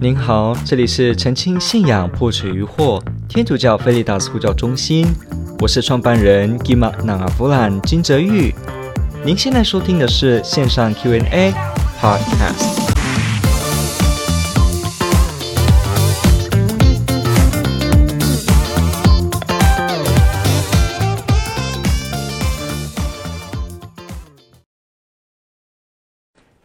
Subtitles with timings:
[0.00, 5.04] 您好，这里是澄清信仰破除疑惑天主教菲利达斯呼叫中心，
[5.58, 8.54] 我是创办人吉玛纳阿弗兰金泽玉。
[9.24, 11.52] 您现在收听的是线上 Q&A
[12.00, 12.78] Podcast。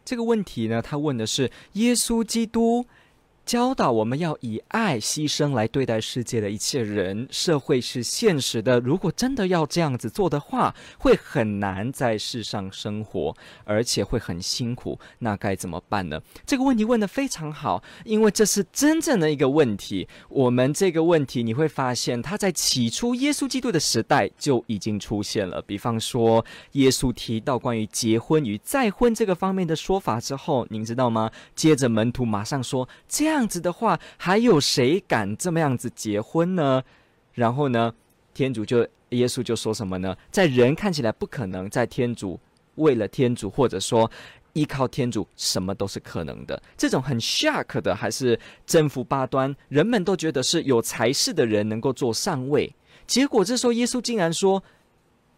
[0.05, 2.85] 这个问题呢，他问的是耶稣基督。
[3.45, 8.79] 教导我们要以爱牺牲来对待世界的一切人，社会是现实的。
[8.79, 13.35] 如果真的要这样子做的话，会很难在世上生活，
[13.65, 14.97] 而且会很辛苦。
[15.19, 16.21] 那该怎么办呢？
[16.45, 20.07] 这个问题问得非常好，因为这是真正的一个问题。
[20.29, 25.61] 我们这个问题你会发现，它在起初耶稣基督的时代就已经出现了。
[25.61, 31.29] 比方说，耶稣提到关于结婚与再婚这个方面的说法之后，您知道吗？
[31.53, 33.32] 接着门徒马上说这样。
[33.33, 36.83] 这样子的话，还有谁敢这么样子结婚呢？
[37.33, 37.91] 然后呢，
[38.31, 40.15] 天主就耶稣就说什么呢？
[40.29, 42.39] 在人看起来不可能，在天主
[42.75, 44.09] 为了天主，或者说
[44.53, 46.61] 依靠天主，什么都是可能的。
[46.77, 52.71] 这种很 shock 的，还是征服八端，人们都觉得是有才势的人能够做上位。
[53.07, 54.63] 结果这时候耶稣竟然说，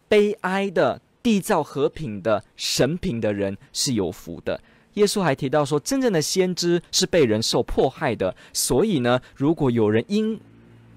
[0.06, 4.60] 悲哀的、缔造和平的、神平的人是有福的。
[4.96, 8.36] 耶稣还提到说，真正的先知是被人受迫害的。
[8.52, 10.38] 所以呢，如果有人因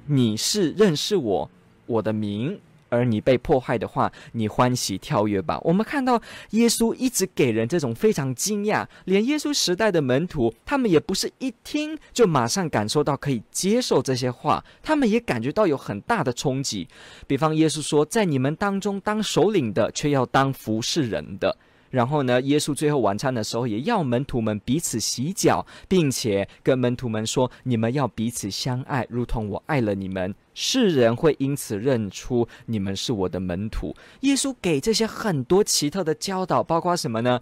[0.07, 1.49] 你是认识我，
[1.85, 5.59] 我的名，而你被迫害的话，你欢喜跳跃吧。
[5.63, 6.19] 我们看到
[6.51, 16.87] 耶稣一直给人这种非常惊讶，连耶稣时代的门徒，他们也不是一听就马上感受到可以接受这些话，他们也感觉到有很大的冲击。
[17.27, 21.55] 比方耶稣说，在你们当中当首领的，却要当服侍人的。
[21.89, 30.33] 然后呢，耶稣最后晚餐的时候，也要门徒们彼此洗脚，并且跟门徒们说：“你们要彼此相爱，如同我爱了你们。
[30.53, 37.39] 世人会因此认出你们是我的门徒。”耶稣给这些很多奇特的教导，包括什么呢？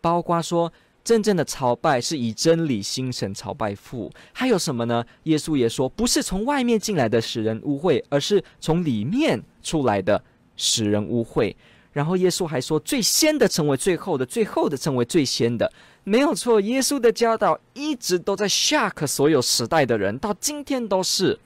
[0.00, 4.12] 包括说，真正的朝拜是以真理心神朝拜父。
[4.32, 5.04] 还有什么呢？
[5.22, 10.22] 耶稣也说，不是从外面进来的使人污秽，而是从里面出来的
[10.56, 11.54] 使人污秽。
[11.98, 15.68] 然后耶稣还说：“最先的成为最后的，最后的成为最先的，
[16.04, 21.36] 没有错。”耶稣的教导一直都在 shock 所有时代的人，到今天都是。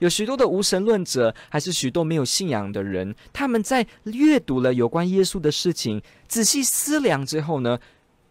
[0.00, 7.78] 有许多的无神论者，还是许多没有信仰的人，他们在阅读了有关耶稣的事情，仔细思量之后呢，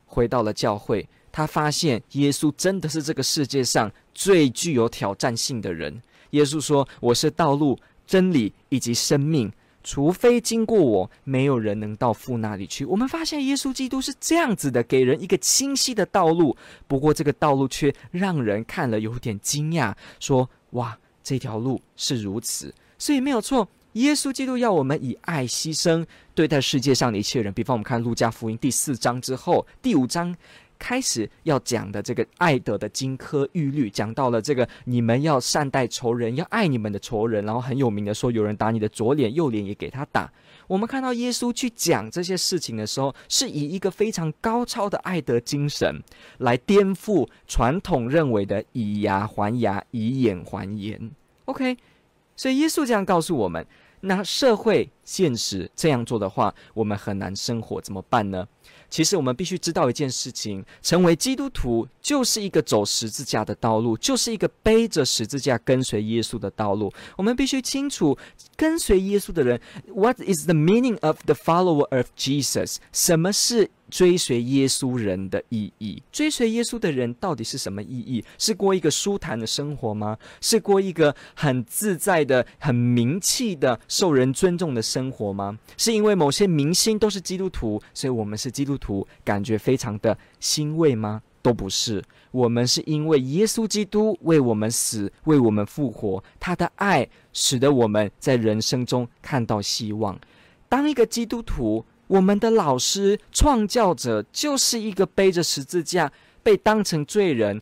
[0.05, 6.01] 回到了教会，他发现耶稣真的是这个世界上最具有挑战性的人。
[6.31, 9.49] 耶稣说：“我是道路、真理以及生命。”
[9.83, 12.85] 除非经过我，没有人能到父那里去。
[12.85, 16.55] 我们发现耶稣基督是这样子的，给人一个清晰的道路。
[16.87, 26.05] 不过这个道路却让人看了有点惊讶，说：“哇，这条路是如此。”所以没有错，耶稣基督要我们以爱牺牲
[26.35, 27.51] 对待世界上的一切人。
[27.51, 30.35] 比方我们看路加福音第四章之后，第五章。
[30.81, 40.33] 开始要讲的这个爱德的金科玉律，讲到了这个你们要善待仇人，要爱你们的仇人，然后很有名的说，有人打你的左脸，右脸也给他打。
[40.65, 46.01] 我们看到耶稣去讲这些事情的时候，是以一个非常高超的爱德精神
[46.39, 51.11] 来颠覆传统认为的以牙还牙，以眼还眼。
[51.45, 51.77] OK，
[52.35, 53.63] 所以耶稣这样告诉我们，
[54.01, 58.47] 那社会现实这样做的话，我们很难生活，怎么办呢？
[58.89, 66.91] 其实我们必须知道一件事情：成为基督徒就是一个走十字架的道路，就是一个背着十字架跟随耶稣的道路。
[67.15, 68.17] 我们必须清楚，
[68.57, 69.61] 跟随耶稣的人
[69.93, 72.77] ，What is the meaning of the follower of Jesus？
[72.91, 73.69] 什么是？
[73.91, 78.23] 追随耶稣人的意义，追随耶稣的人到底是什么意义？
[78.37, 80.17] 是过一个舒坦的生活吗？
[80.39, 85.59] 是过一个很自在的、很名气的、受人尊重的生活吗？
[85.77, 91.21] 是因为某些明星都是基督徒，所以我们是基督徒，感觉非常的欣慰吗？
[91.41, 92.01] 都不是，
[92.31, 100.17] 我们是因为耶稣基督为我们死，为我们复活，他的爱使得我们在人生中看到希望。
[100.69, 101.85] 当一个基督徒。
[102.11, 106.11] 我们的老师、创教者就是一个背着十字架
[106.43, 107.61] 被当成罪人，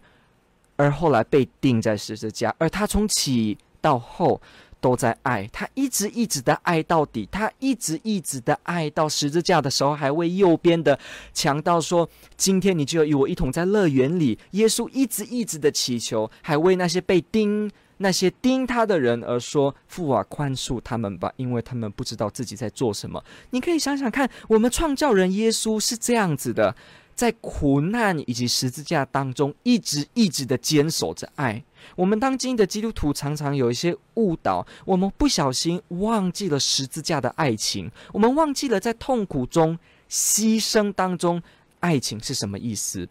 [0.76, 4.42] 而后来被钉在十字架，而他从起到后
[4.82, 10.98] 都在爱，他一直一直的爱到底，他一直一直的爱到十字架的时候，还为右边的
[11.32, 17.70] 强盗说：“今天你就要与我一同在乐园里。”耶稣一直一直的祈求，还为那些被钉。
[18.02, 26.76] 那些盯他的人而说：“父啊，宽恕他们吧，因为他们不知道自己在做什么。”你可以想想看，我们创造人耶稣是这样子的，
[27.14, 31.64] 在苦难以及十字架当中，一直一直的坚守着爱。
[31.96, 39.78] 我们当今的基督徒常常有一些误导，我们不小心忘记了十字架的爱情，我们忘记了在痛苦中
[40.10, 41.42] 牺牲当中，
[41.82, 43.08] 爱情是什么意思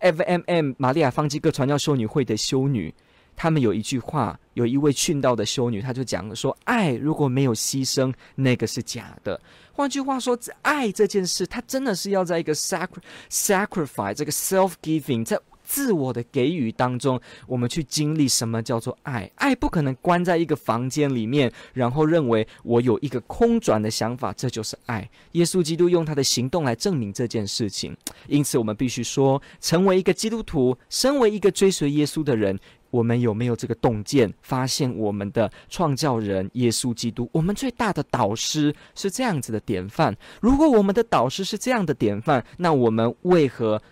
[0.00, 2.92] ？FMM 玛利亚方济各传教修女会的修女，
[3.38, 9.40] 他们有一句话，有一位殉道的修女，她就讲说：爱如果没有牺牲，那个是假的。
[9.72, 12.88] 换句话说，爱这件事，它真的是要在一个 sacr
[13.30, 19.30] sacrifice 这个 self giving，在自我的给予当中，我们去经历什么叫做爱。
[19.36, 25.08] 爱不可能关在一个房间里面，然后认为我有一个空转的想法，这就是爱。
[25.32, 27.94] 耶稣基督用他的行动来证明这件事情。
[28.26, 32.58] 因此，我们必须说，成为一个基督徒，身为一个追随耶稣的人。
[32.90, 40.16] 我们有没有这个洞见，发现我们的创造人耶稣基督，我们最大的导师是这样子的典范？
[40.40, 43.82] 如果我们的导师是这样的典范，那我们为何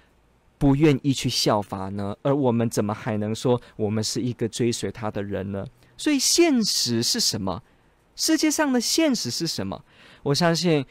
[0.56, 2.16] 不愿意去效法呢？
[2.22, 5.66] 而我们怎么还能说我们是一个追随他的人呢？
[5.98, 7.62] 所以现实是什么？
[8.14, 9.84] 世界上的现实是什么？
[10.22, 10.84] 我相信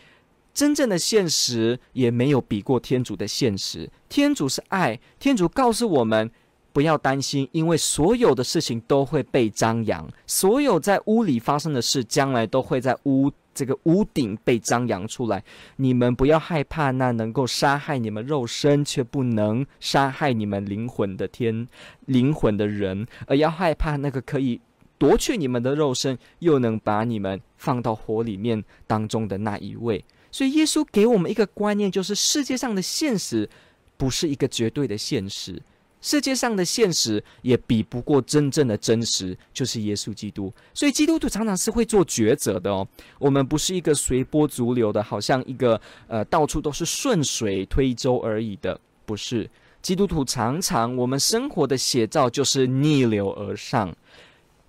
[0.54, 3.90] 真正的现实也没有比过天主的现实。
[4.08, 6.30] 天主是爱，天主告诉我们。
[6.76, 15.42] 不要担心，因为所有的事情都会被张扬，所有在屋里发生的事，将来都会在屋这个屋顶被张扬出来。
[15.78, 21.66] 你们不要害怕那能够杀害你们肉身却不能杀害你们灵魂的天
[22.08, 24.60] 灵魂的人，而要害怕那个可以
[24.98, 30.04] 夺去你们的肉身，又能把你们放到火里面当中的那一位。
[30.30, 33.50] 所以，耶稣给我们一个观念，就是世界上的现实
[33.96, 35.62] 不是一个绝对的现实。
[36.06, 40.54] 世界上的现实也比不过真正的真实，就是耶稣基督。
[40.72, 42.88] 所以基督徒常常是会做抉择的哦。
[43.18, 49.50] 我们不是一个随波逐流的，好像一个呃到处都是顺水推舟而已的，不是。
[49.82, 53.92] 基督徒常常我们生活的写照就是逆流而上。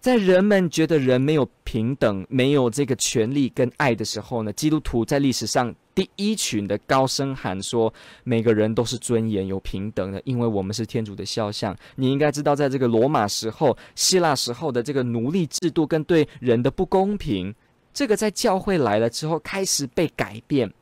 [0.06, 7.93] 在人们觉得人没有平等、没有这个权利跟爱的时候呢，基督徒在历史上第一群的高声喊说
[8.23, 17.52] ：“每个人都是尊严、有平等的，因为我们是天主的肖像。”你应该知道，在这个罗马时候、希腊时候的这个奴隶制度跟对人的不公平，
[17.93, 20.73] 这个在教会来了之后开始被改变。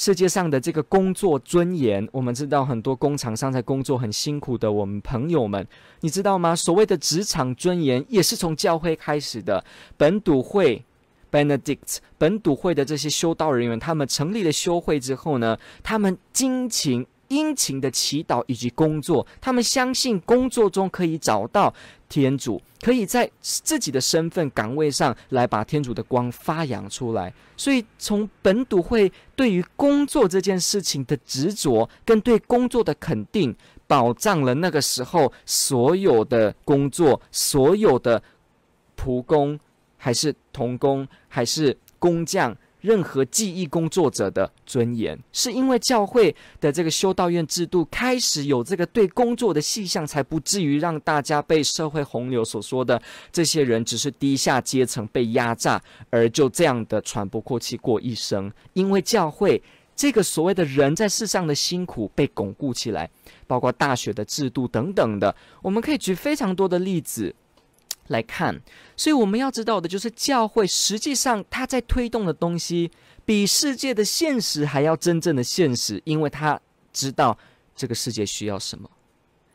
[0.00, 5.66] 世界上的这个工作尊严，我们知道很多工厂上在工作很辛苦的我们朋友们，
[6.00, 6.56] 你知道吗？
[6.56, 9.62] 所谓的职场尊严也是从教会开始的。
[9.98, 10.82] 本笃会
[11.30, 17.06] Benedict 本笃会的这些修道人员，他们成立了修会之后呢，他们殷勤。
[17.28, 21.72] 殷勤的祈祷以及工作，他们相信工作中可以找到
[22.10, 27.32] 天主，可以在自己的身份岗位上来把天主的光发扬出来。
[27.56, 38.22] 所以，从本笃会对于工作这件事情的执着跟对工作的肯定，保障了那个时候所有的工作，所有的
[38.96, 39.58] 仆工，
[39.96, 42.56] 还是童工，还是工匠。
[42.80, 53.00] 任何技艺工作者的尊严，是因为教会的这个修道院制度开始有这个对工作的细项，才不至于让大家被社会洪流所说的
[53.30, 55.80] 这些人只是低下阶层被压榨，
[56.10, 58.50] 而就这样的喘不过气过一生。
[58.72, 59.62] 因为教会
[59.94, 63.10] 这个所谓的人在世上的辛苦被巩固起来，
[63.46, 67.34] 包括大学的制度等等的，我们可以举非常多的例子。
[68.10, 68.60] 来看，
[68.96, 72.90] 所以我们要知道的就是，教会实际上它在推动的东西，
[73.24, 76.60] 比世界的现实还要真正的现实，因为他
[76.92, 77.38] 知道
[77.76, 78.90] 这个世界需要什么。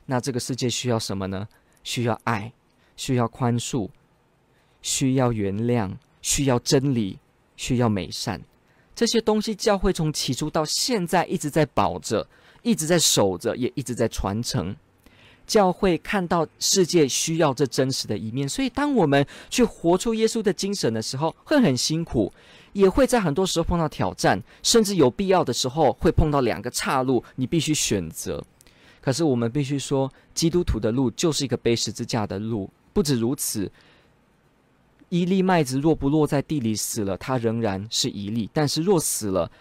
[0.05, 1.47] 那这个世界需要什么呢？
[1.83, 2.53] 需要爱，
[2.95, 3.89] 需要宽恕，
[4.81, 7.19] 需要原谅，需要真理，
[7.57, 8.41] 需要美善。
[8.95, 12.25] 这些东西，教会从起初到现在一直在保着，
[12.63, 14.74] 一直在守着，也一直在传承。
[15.45, 22.31] 教会看到世界需要这真实的一面，所以当我们去活出耶稣的精神的时候，会很辛苦，
[22.73, 28.43] 也会在很多时候碰到挑战，甚至有必要的时候会碰到两个岔路，你必须选择。
[29.01, 32.69] 可是我们必须说，基督徒的路就是一个背十字架的路。
[32.91, 33.71] 不止如此，
[35.09, 39.51] 一粒麦子若不落在地里死了，它仍然是一粒；但是若死了，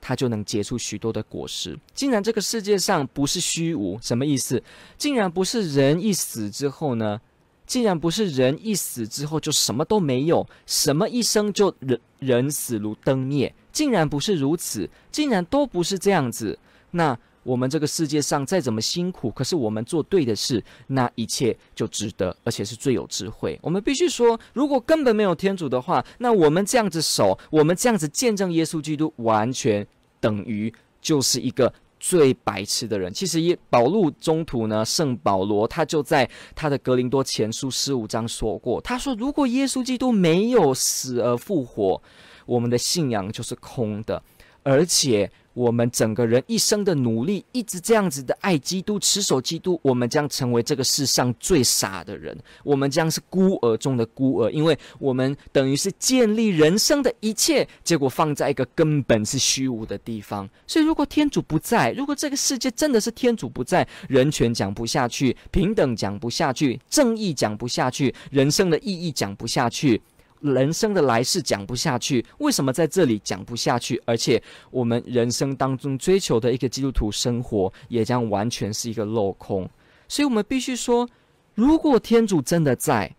[0.00, 1.78] 它就能结出许多的果实。
[1.94, 4.62] 竟然这个世界上不是虚无，什么意思？
[4.96, 7.20] 竟然不是人一死之后呢？
[7.66, 13.54] 竟然不是人一死之后就什么都没有，什么一生就人人死如灯灭？
[13.72, 16.58] 竟然不是如此，竟然都不是这样子。
[16.92, 23.58] 那我们这个世界上再怎么辛苦，可是我们做对的事，那一切就值得，而且是最有智慧。
[23.62, 29.86] 我们必须说，如果根本没有天主的话，那我们这样子守，我们这样子见证耶稣基督，完全
[30.20, 33.10] 等于就是一个最白痴的人。
[33.14, 42.02] 其实也，保禄中途呢，圣保罗他就在他的格林多前书十五章说过，他说：“如果耶稣基督没有死而复活，
[42.44, 44.22] 我们的信仰就是空的，
[44.62, 52.38] 而且。”我们整个人一生的努力，一直这样子的爱基督、持守基督，我们将成为这个世上最傻的人。
[52.62, 60.48] 我们将是孤儿中的孤儿，因为我们等于是建立人生的一切，结果放在一个根本是虚无的地方。
[60.64, 70.00] 所以，如果天主不在，如果这个世界真的是天主不在，人权讲不下去，平等讲不下去，正义讲不下去，人生的意义讲不下去。
[70.40, 74.00] 人生的来世讲不下去，为什么在这里讲不下去？
[74.04, 79.68] 而且我们人生当中追求的一个基督徒生活，也将完全是一个镂空。
[80.08, 81.08] 所以，我们必须说，
[81.54, 83.14] 如果天主真的在，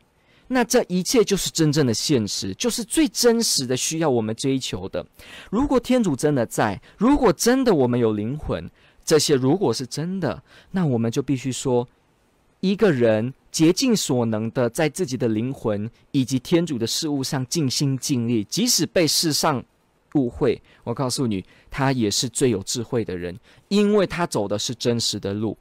[0.47, 5.05] 那这一切就是真正的现实，就是最真实的需要我们追求的。
[5.51, 8.67] 如果天主真的在，如果真的我们有灵魂，
[9.05, 11.87] 这些如果是真的，那我们就必须说，
[12.59, 13.33] 一个人。
[13.51, 19.61] 竭尽所能的在自己的灵魂以及天主的事物上尽心尽力，即使被世上
[20.13, 23.35] 误会，我告诉你，他也是最有智慧的人，
[23.69, 25.57] 因为他走的是真实的路。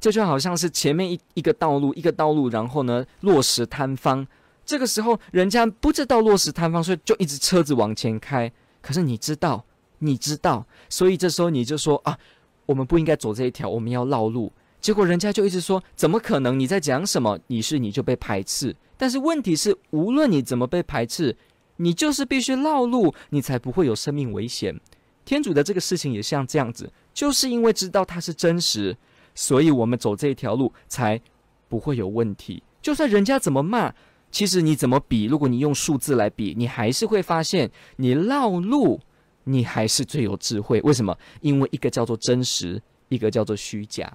[0.00, 4.26] 这就好像是前面一一个道路，一个道路，然后呢，落石坍方，
[4.66, 8.50] 这个时候人家不知道落石坍方，所以就一直车子往前开。
[8.82, 9.64] 可是你知道，
[10.00, 12.18] 你知道，所以这时候你就说啊，
[12.66, 14.52] 我们不应该走这一条，我们要绕路。
[14.84, 16.60] 结果人家就一直说：“怎么可能？
[16.60, 17.38] 你在讲什么？
[17.46, 18.76] 你是你就被排斥。
[18.98, 21.34] 但是问题是，无论你怎么被排斥，
[21.76, 24.78] 你就是必须绕路，你才不会有生命危险。
[25.24, 28.94] 天主的这个事情也像这样子，就是因为知道它是真实，
[29.34, 31.18] 所以我们走这一条路才
[31.66, 32.62] 不会有问题。
[32.82, 33.90] 就算人家怎么骂，
[34.30, 39.00] 其实你怎么比，如果你用数字来比，你还是会发现，你绕路，
[39.44, 40.78] 你还是最有智慧。
[40.82, 41.16] 为什么？
[41.40, 44.14] 因为一个叫做真实，一个叫做虚假。”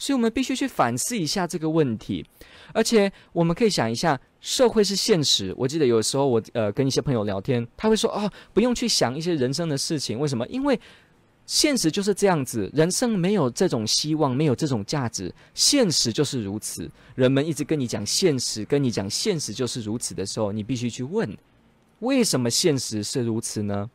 [0.00, 2.24] 所以，我们必须去反思一下这个问题，
[2.72, 5.54] 而且我们可以想一下，社会是现实。
[5.58, 10.46] 我记得有时候我呃跟一些朋友聊天，他会说：“哦，不用去想一些人生的事情，为什么？
[10.48, 10.80] 因为
[11.44, 16.90] 现实就是这样子，人生没有这种希望，没有这种价值，现实就是如此。
[17.14, 21.36] 人们一直跟你讲现实，跟你讲现实就是如此的时候，你必须去问，
[21.98, 23.90] 为什么现实是如此呢？”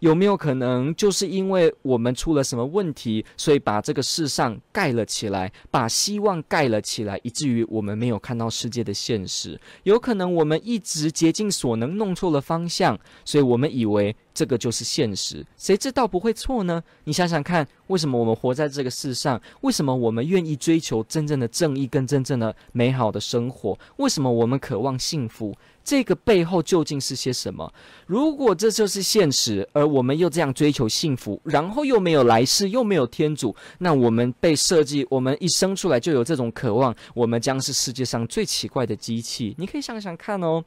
[0.00, 9.60] 有没有可能，就是因为我们出了什么问题，所以把这个世上盖了起来，把希望盖了起来，以至于我们没有看到世界的现实？
[9.84, 15.44] 有可能我们一直竭尽所能弄错了方向，所以我们以为这个就是现实。
[15.56, 16.82] 谁知道不会错呢？
[17.04, 19.40] 你想想看，为什么我们活在这个世上？
[19.60, 23.78] 为什么我们愿意追求真正的正义跟真正的美好的生活？
[23.96, 25.54] 为什么我们渴望幸福？
[25.90, 27.68] 这个背后究竟是些什么？
[28.06, 39.52] 如果这就是现实，而我们又这样追求幸福，然后又没有来世，又没有天主，那我们被设计，我们一生出来就有这种渴望，我们将是世界上最奇怪的机器。
[39.58, 40.64] 你可以想想看哦，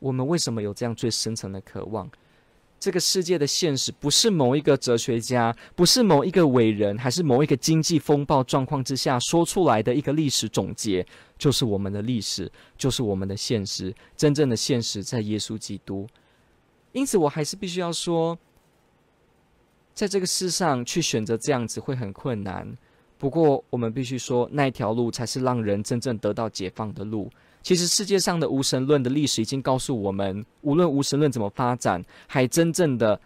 [0.00, 2.10] 我们为什么有这样最深层的渴望？
[2.78, 11.04] 这个世界的现实不是某一个哲学家，不是某一个伟人，还是某一个经济风暴状况之下说出来的一个历史总结，
[11.38, 13.94] 就是我们的历史，就是我们的现实。
[14.16, 16.06] 真正的现实在耶稣基督。
[16.92, 18.38] 因此，我还是必须要说，
[19.92, 22.76] 在这个世上去选择这样子会很困难。
[23.18, 27.30] 不过，我们必须说，那条路才是让人真正得到解放的路。
[27.66, 33.20] 其实世界上的无神论的历史已经告诉我们，无论无神论怎么发展，还真正的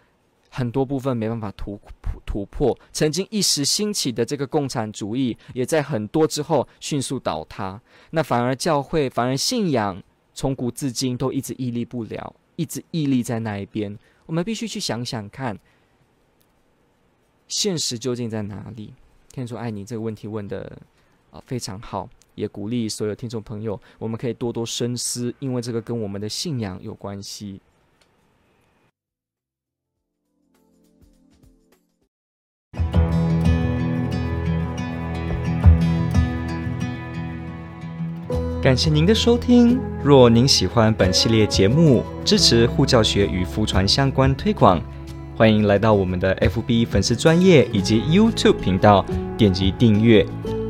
[0.49, 2.75] 很多部分没办法突破突破。
[2.91, 7.79] 曾经一时兴起的这个共产主义，也在很多之后迅速倒塌。
[8.09, 10.01] 那反而教会，反而信仰，
[10.33, 13.95] 从古至今都一直屹立不了，一直屹立在那一边。
[14.25, 15.55] 我们必须去想想看，
[17.47, 18.95] 现实究竟在哪里？
[19.31, 20.79] 天主爱你这个问题问的
[21.29, 22.09] 啊非常好。
[22.35, 27.59] 也鼓励所有听众朋友，我们可以多多深思，因为这个跟我们的信仰有关系。
[38.61, 39.79] 感谢您的收听。
[40.03, 44.79] 若您喜欢本系列节目，支持护教学与福传相关推广，
[45.35, 49.03] 欢迎来到我们的 FB 粉丝专业以及 YouTube 频道，
[49.35, 50.23] 点击订阅。